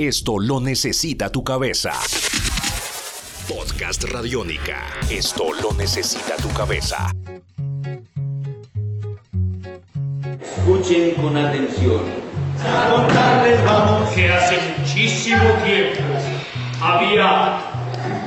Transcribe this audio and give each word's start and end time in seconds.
Esto 0.00 0.38
lo 0.38 0.60
necesita 0.60 1.30
tu 1.30 1.44
cabeza. 1.44 1.92
Podcast 3.46 4.04
Radiónica. 4.04 4.86
Esto 5.10 5.52
lo 5.60 5.74
necesita 5.74 6.36
tu 6.36 6.48
cabeza. 6.54 7.12
Escuchen 10.40 11.10
con 11.16 11.36
atención. 11.36 12.00
A 12.64 12.90
contarles 12.90 13.62
vamos 13.62 14.08
que 14.14 14.32
hace 14.32 14.56
muchísimo 14.78 15.44
tiempo 15.66 16.02
había 16.80 17.60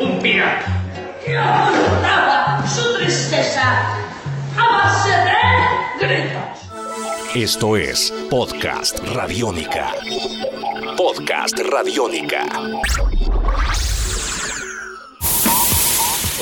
un 0.00 0.18
pirata. 0.18 0.66
que 1.24 1.38
abandonaba 1.38 2.66
su 2.66 2.98
tristeza 2.98 3.94
a 4.56 4.72
base 4.72 5.08
de 5.08 6.04
gritos. 6.04 7.36
Esto 7.36 7.76
es 7.76 8.12
Podcast 8.28 8.98
Radiónica. 9.14 9.92
Podcast 11.02 11.58
Radiónica. 11.58 12.46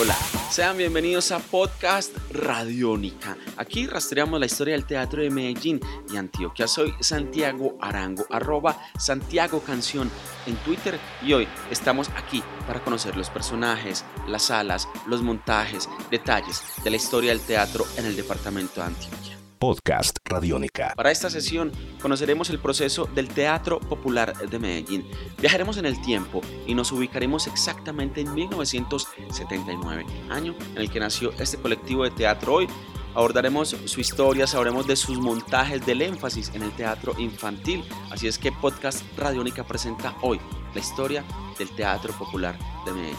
Hola, 0.01 0.17
sean 0.51 0.77
bienvenidos 0.77 1.31
a 1.31 1.39
Podcast 1.39 2.12
Radiónica. 2.33 3.37
Aquí 3.57 3.87
rastreamos 3.87 4.41
la 4.41 4.47
historia 4.47 4.75
del 4.75 4.84
teatro 4.84 5.23
de 5.23 5.31
Medellín 5.31 5.79
y 6.12 6.17
Antioquia. 6.17 6.67
Soy 6.67 6.93
Santiago 6.98 7.79
Arango, 7.81 8.27
arroba 8.31 8.77
Santiago 8.98 9.61
Canción 9.61 10.11
en 10.47 10.57
Twitter 10.57 10.98
y 11.23 11.34
hoy 11.34 11.47
estamos 11.70 12.11
aquí 12.17 12.43
para 12.67 12.83
conocer 12.83 13.17
los 13.17 13.31
personajes, 13.31 14.05
las 14.27 14.43
salas, 14.43 14.89
los 15.06 15.23
montajes, 15.23 15.89
detalles 16.11 16.65
de 16.83 16.91
la 16.91 16.97
historia 16.97 17.31
del 17.31 17.43
teatro 17.43 17.84
en 17.97 18.06
el 18.06 18.17
departamento 18.17 18.81
de 18.81 18.89
Antioquia. 18.89 19.39
Podcast 19.59 20.19
Radiónica. 20.25 20.93
Para 20.97 21.11
esta 21.11 21.30
sesión 21.30 21.73
conoceremos 22.01 22.51
el 22.51 22.59
proceso 22.59 23.07
del 23.07 23.29
Teatro 23.29 23.81
Popular 23.81 24.37
de 24.37 24.59
Medellín. 24.59 25.07
Viajaremos 25.41 25.77
en 25.77 25.87
el 25.87 26.01
tiempo 26.01 26.41
y 26.67 26.75
nos 26.75 26.93
ubicaremos 26.93 27.47
exactamente 27.47 28.21
en 28.21 28.33
1979, 28.34 30.06
año 30.31 30.55
en 30.75 30.79
el 30.79 30.91
que 30.91 31.01
nació 31.01 31.33
este 31.39 31.59
colectivo 31.59 32.05
de 32.05 32.11
teatro 32.11 32.55
hoy. 32.55 32.69
Abordaremos 33.14 33.77
su 33.84 34.01
historia, 34.01 34.47
sabremos 34.47 34.86
de 34.86 34.95
sus 34.95 35.19
montajes, 35.19 35.84
del 35.84 36.03
énfasis 36.03 36.53
en 36.55 36.62
el 36.62 36.70
teatro 36.73 37.14
infantil. 37.19 37.84
Así 38.11 38.29
es 38.29 38.39
que 38.39 38.53
Podcast 38.53 39.03
Radiónica 39.17 39.64
presenta 39.67 40.14
hoy 40.23 40.41
la 40.75 40.81
historia 40.81 41.25
del 41.59 41.69
Teatro 41.70 42.12
Popular 42.12 42.56
de 42.84 42.92
Medellín. 42.92 43.19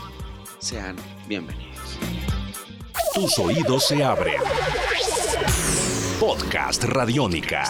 Sean 0.60 0.96
bienvenidos. 1.28 1.98
Tus 3.14 3.40
oídos 3.40 3.88
se 3.88 4.04
abren. 4.04 4.36
Podcast 6.20 6.84
Radiónica. 6.84 7.64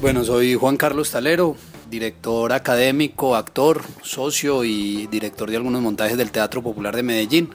Bueno, 0.00 0.24
soy 0.24 0.54
Juan 0.54 0.78
Carlos 0.78 1.10
Talero, 1.10 1.54
director 1.90 2.50
académico, 2.54 3.36
actor, 3.36 3.82
socio 4.00 4.64
y 4.64 5.06
director 5.08 5.50
de 5.50 5.56
algunos 5.56 5.82
montajes 5.82 6.16
del 6.16 6.30
Teatro 6.30 6.62
Popular 6.62 6.96
de 6.96 7.02
Medellín, 7.02 7.50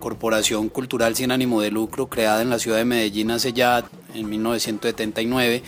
corporación 0.00 0.68
cultural 0.68 1.16
sin 1.16 1.30
ánimo 1.30 1.62
de 1.62 1.70
lucro 1.70 2.08
creada 2.08 2.42
en 2.42 2.50
la 2.50 2.58
ciudad 2.58 2.76
de 2.76 2.84
Medellín 2.84 3.30
hace 3.30 3.54
ya 3.54 3.84
en 4.12 4.28
1979. 4.28 5.62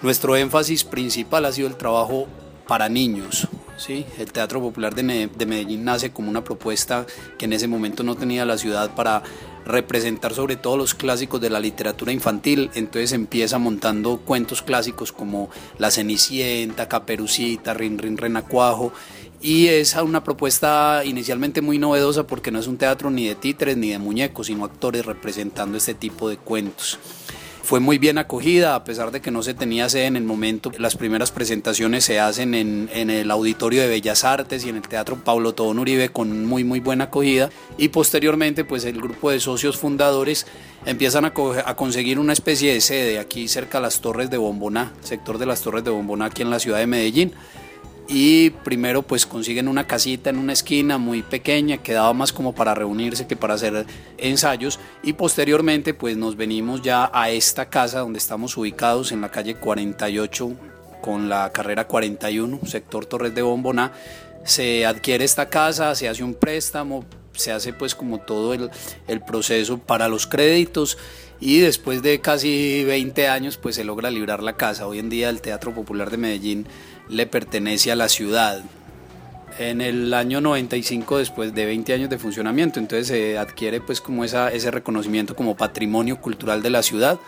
Nuestro 0.00 0.34
énfasis 0.34 0.82
principal 0.82 1.44
ha 1.44 1.52
sido 1.52 1.68
el 1.68 1.76
trabajo 1.76 2.26
para 2.66 2.88
niños. 2.88 3.48
¿Sí? 3.76 4.06
El 4.18 4.32
Teatro 4.32 4.60
Popular 4.60 4.94
de, 4.94 5.02
Medellín 5.46 5.84
nace 5.84 6.10
como 6.10 6.30
una 6.30 6.44
propuesta 6.44 7.06
que 7.38 7.44
en 7.44 7.52
ese 7.52 7.68
momento 7.68 8.02
no 8.02 8.14
tenía 8.16 8.44
la 8.44 8.58
ciudad 8.58 8.94
para 8.94 9.22
representar 9.64 10.32
sobre 10.32 10.56
todo 10.56 10.76
los 10.76 10.94
clásicos 10.94 11.40
de 11.40 11.50
la 11.50 11.58
literatura 11.58 12.12
infantil, 12.12 12.70
entonces 12.74 13.12
empieza 13.12 13.58
montando 13.58 14.18
cuentos 14.18 14.62
clásicos 14.62 15.10
como 15.10 15.50
La 15.78 15.90
Cenicienta, 15.90 16.88
Caperucita, 16.88 17.74
Rin 17.74 17.98
Rin 17.98 18.16
Renacuajo, 18.16 18.92
y 19.40 19.66
es 19.66 19.94
una 19.96 20.24
propuesta 20.24 21.02
inicialmente 21.04 21.60
muy 21.60 21.78
novedosa 21.78 22.26
porque 22.26 22.50
no 22.50 22.58
es 22.58 22.66
un 22.66 22.78
teatro 22.78 23.10
ni 23.10 23.26
de 23.26 23.34
títeres 23.34 23.76
ni 23.76 23.90
de 23.90 23.98
muñecos, 23.98 24.46
sino 24.46 24.64
actores 24.64 25.04
representando 25.04 25.76
este 25.76 25.94
tipo 25.94 26.28
de 26.28 26.36
cuentos. 26.36 26.98
Fue 27.66 27.80
muy 27.80 27.98
bien 27.98 28.16
acogida, 28.16 28.76
a 28.76 28.84
pesar 28.84 29.10
de 29.10 29.20
que 29.20 29.32
no 29.32 29.42
se 29.42 29.52
tenía 29.52 29.88
sede 29.88 30.06
en 30.06 30.14
el 30.14 30.22
momento. 30.22 30.70
Las 30.78 30.94
primeras 30.94 31.32
presentaciones 31.32 32.04
se 32.04 32.20
hacen 32.20 32.54
en, 32.54 32.88
en 32.94 33.10
el 33.10 33.28
Auditorio 33.28 33.82
de 33.82 33.88
Bellas 33.88 34.22
Artes 34.22 34.64
y 34.64 34.68
en 34.68 34.76
el 34.76 34.82
Teatro 34.82 35.16
Pablo 35.16 35.52
Tobón 35.52 35.80
Uribe 35.80 36.10
con 36.10 36.46
muy 36.46 36.62
muy 36.62 36.78
buena 36.78 37.06
acogida. 37.06 37.50
Y 37.76 37.88
posteriormente, 37.88 38.64
pues 38.64 38.84
el 38.84 39.00
grupo 39.02 39.32
de 39.32 39.40
socios 39.40 39.78
fundadores 39.78 40.46
empiezan 40.84 41.24
a, 41.24 41.32
a 41.64 41.74
conseguir 41.74 42.20
una 42.20 42.34
especie 42.34 42.72
de 42.72 42.80
sede 42.80 43.18
aquí 43.18 43.48
cerca 43.48 43.78
de 43.78 43.82
las 43.82 44.00
Torres 44.00 44.30
de 44.30 44.36
Bomboná, 44.36 44.92
sector 45.00 45.36
de 45.36 45.46
las 45.46 45.60
Torres 45.60 45.82
de 45.82 45.90
Bomboná 45.90 46.26
aquí 46.26 46.42
en 46.42 46.50
la 46.50 46.60
ciudad 46.60 46.78
de 46.78 46.86
Medellín 46.86 47.32
y 48.08 48.50
primero 48.50 49.02
pues 49.02 49.26
consiguen 49.26 49.68
una 49.68 49.86
casita 49.86 50.30
en 50.30 50.38
una 50.38 50.52
esquina 50.52 50.98
muy 50.98 51.22
pequeña 51.22 51.78
que 51.78 51.92
daba 51.92 52.12
más 52.12 52.32
como 52.32 52.54
para 52.54 52.74
reunirse 52.74 53.26
que 53.26 53.36
para 53.36 53.54
hacer 53.54 53.86
ensayos 54.18 54.78
y 55.02 55.14
posteriormente 55.14 55.92
pues 55.94 56.16
nos 56.16 56.36
venimos 56.36 56.82
ya 56.82 57.10
a 57.12 57.30
esta 57.30 57.68
casa 57.68 58.00
donde 58.00 58.18
estamos 58.18 58.56
ubicados 58.56 59.10
en 59.12 59.20
la 59.20 59.30
calle 59.30 59.56
48 59.56 60.52
con 61.02 61.28
la 61.28 61.50
carrera 61.52 61.86
41 61.86 62.60
sector 62.66 63.06
Torres 63.06 63.34
de 63.34 63.42
Bomboná. 63.42 63.92
Se 64.44 64.86
adquiere 64.86 65.24
esta 65.24 65.48
casa 65.48 65.94
se 65.94 66.08
hace 66.08 66.22
un 66.22 66.34
préstamo 66.34 67.04
se 67.32 67.52
hace 67.52 67.72
pues 67.72 67.94
como 67.94 68.20
todo 68.20 68.54
el, 68.54 68.70
el 69.08 69.20
proceso 69.20 69.78
para 69.78 70.08
los 70.08 70.26
créditos 70.26 70.96
y 71.40 71.60
después 71.60 72.02
de 72.02 72.20
casi 72.20 72.84
20 72.84 73.28
años 73.28 73.56
pues 73.56 73.76
se 73.76 73.84
logra 73.84 74.10
librar 74.10 74.42
la 74.42 74.56
casa. 74.56 74.86
Hoy 74.86 74.98
en 74.98 75.08
día 75.08 75.28
el 75.28 75.40
Teatro 75.40 75.74
Popular 75.74 76.10
de 76.10 76.16
Medellín 76.16 76.66
le 77.08 77.26
pertenece 77.26 77.92
a 77.92 77.96
la 77.96 78.08
ciudad. 78.08 78.62
En 79.58 79.80
el 79.80 80.12
año 80.12 80.40
95 80.40 81.18
después 81.18 81.54
de 81.54 81.64
20 81.64 81.94
años 81.94 82.10
de 82.10 82.18
funcionamiento, 82.18 82.78
entonces 82.78 83.06
se 83.06 83.38
adquiere 83.38 83.80
pues 83.80 84.00
como 84.00 84.24
ese 84.24 84.70
reconocimiento 84.70 85.34
como 85.34 85.56
patrimonio 85.56 86.20
cultural 86.20 86.62
de 86.62 86.70
la 86.70 86.82
ciudad 86.82 87.18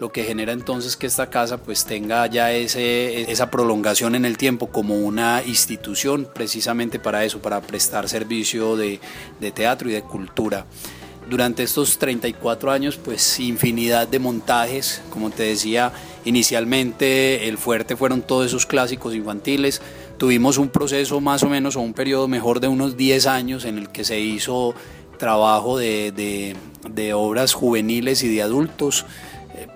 lo 0.00 0.12
que 0.12 0.24
genera 0.24 0.52
entonces 0.52 0.96
que 0.96 1.06
esta 1.06 1.28
casa 1.28 1.58
pues 1.58 1.84
tenga 1.84 2.26
ya 2.26 2.52
ese, 2.52 3.30
esa 3.30 3.50
prolongación 3.50 4.14
en 4.14 4.24
el 4.24 4.36
tiempo 4.36 4.68
como 4.68 4.94
una 4.94 5.42
institución 5.44 6.28
precisamente 6.32 6.98
para 6.98 7.24
eso, 7.24 7.40
para 7.40 7.60
prestar 7.60 8.08
servicio 8.08 8.76
de, 8.76 9.00
de 9.40 9.50
teatro 9.50 9.88
y 9.88 9.92
de 9.92 10.02
cultura. 10.02 10.66
Durante 11.28 11.62
estos 11.62 11.98
34 11.98 12.70
años 12.70 12.96
pues 12.96 13.38
infinidad 13.40 14.08
de 14.08 14.18
montajes, 14.18 15.02
como 15.10 15.30
te 15.30 15.42
decía 15.42 15.92
inicialmente 16.24 17.48
el 17.48 17.58
fuerte 17.58 17.96
fueron 17.96 18.22
todos 18.22 18.46
esos 18.46 18.66
clásicos 18.66 19.14
infantiles, 19.14 19.82
tuvimos 20.16 20.58
un 20.58 20.68
proceso 20.68 21.20
más 21.20 21.42
o 21.42 21.48
menos 21.48 21.76
o 21.76 21.80
un 21.80 21.92
periodo 21.92 22.28
mejor 22.28 22.60
de 22.60 22.68
unos 22.68 22.96
10 22.96 23.26
años 23.26 23.64
en 23.64 23.78
el 23.78 23.88
que 23.90 24.04
se 24.04 24.20
hizo 24.20 24.74
trabajo 25.18 25.76
de, 25.76 26.12
de, 26.12 26.56
de 26.88 27.12
obras 27.12 27.52
juveniles 27.52 28.22
y 28.22 28.34
de 28.34 28.42
adultos, 28.42 29.04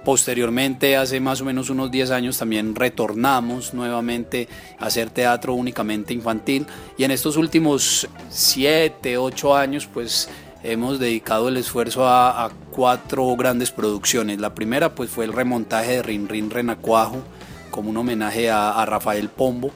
Posteriormente, 0.05 0.97
hace 0.97 1.21
más 1.21 1.41
o 1.41 1.45
menos 1.45 1.71
unos 1.71 1.91
10 1.91 2.11
años, 2.11 2.39
también 2.39 2.75
retornamos 2.75 3.73
nuevamente 3.73 4.49
a 4.79 4.87
hacer 4.87 5.11
teatro 5.11 5.55
únicamente 5.55 6.13
infantil. 6.13 6.67
Y 6.97 7.05
en 7.05 7.11
estos 7.11 7.37
últimos 7.37 8.09
7, 8.29 9.17
8 9.17 9.57
años, 9.57 9.89
pues 9.93 10.29
hemos 10.63 10.99
dedicado 10.99 11.49
el 11.49 11.57
esfuerzo 11.57 12.07
a, 12.07 12.51
cuatro 12.71 13.37
grandes 13.37 13.71
producciones. 13.71 14.41
La 14.41 14.55
primera 14.55 14.95
pues 14.95 15.11
fue 15.11 15.25
el 15.25 15.33
remontaje 15.33 15.93
de 15.93 16.03
Rin 16.03 16.29
Rin 16.29 16.51
Renacuajo 16.51 17.23
como 17.71 17.91
un 17.91 17.97
homenaje 17.97 18.51
a, 18.51 18.85
Rafael 18.87 19.29
Pombo. 19.29 19.73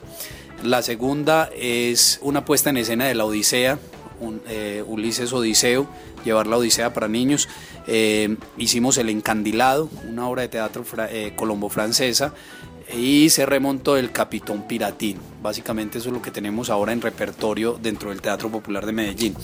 La 0.62 0.82
segunda 0.82 1.50
es 1.54 2.18
una 2.22 2.44
puesta 2.44 2.70
en 2.70 2.78
escena 2.78 3.06
de 3.06 3.14
la 3.14 3.26
Odisea, 3.26 3.78
eh, 4.48 4.82
Ulises 4.86 5.32
Odiseo, 5.32 5.86
llevar 6.24 6.46
la 6.46 6.56
Odisea 6.56 6.94
para 6.94 7.08
niños. 7.08 7.48
Eh, 7.86 8.36
hicimos 8.56 8.96
El 8.98 9.10
Encandilado, 9.10 9.90
una 10.08 10.28
obra 10.28 10.42
de 10.42 10.48
teatro 10.48 10.84
eh, 11.10 11.32
colombo-francesa, 11.36 12.32
y 12.96 13.30
se 13.30 13.44
remontó 13.44 13.96
el 13.96 14.12
Capitón 14.12 14.62
Piratín. 14.62 15.18
Básicamente 15.42 15.98
eso 15.98 16.08
es 16.08 16.14
lo 16.14 16.22
que 16.22 16.30
tenemos 16.30 16.70
ahora 16.70 16.92
en 16.92 17.00
repertorio 17.00 17.78
dentro 17.80 18.10
del 18.10 18.22
Teatro 18.22 18.48
Popular 18.50 18.86
de 18.86 18.92
Medellín. 18.92 19.34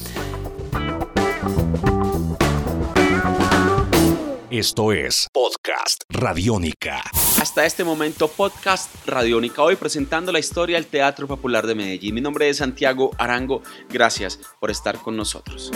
Esto 4.53 4.93
es 4.93 5.29
Podcast 5.33 6.05
Radiónica. 6.11 7.03
Hasta 7.41 7.65
este 7.65 7.85
momento, 7.85 8.29
Podcast 8.29 8.91
Radiónica, 9.07 9.63
hoy 9.63 9.77
presentando 9.77 10.31
la 10.31 10.41
historia 10.41 10.77
del 10.77 10.85
Teatro 10.85 11.27
Popular 11.27 11.67
de 11.67 11.75
Medellín. 11.75 12.15
Mi 12.15 12.21
nombre 12.21 12.51
es 12.51 12.59
Santiago 12.59 13.13
Arango, 13.17 13.63
gracias 13.89 14.39
por 14.61 14.71
estar 14.71 14.99
con 14.99 15.17
nosotros. 15.17 15.73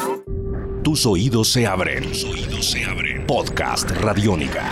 Tus 0.85 1.07
oídos 1.07 1.49
se 1.49 1.67
abren. 1.67 2.05
Tus 2.05 2.25
oídos 2.25 2.67
se 2.67 2.85
abren. 2.85 3.27
Podcast 3.27 3.91
Radiónica. 3.93 4.71